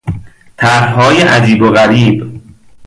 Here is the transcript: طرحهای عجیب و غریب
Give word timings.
طرحهای 0.57 1.21
عجیب 1.21 1.61
و 1.61 1.71
غریب 1.71 2.41